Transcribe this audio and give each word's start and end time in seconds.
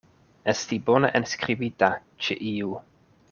Esti 0.53 0.79
bone 0.87 1.11
enskribita 1.19 1.91
ĉe 2.29 2.39
iu. 2.53 2.73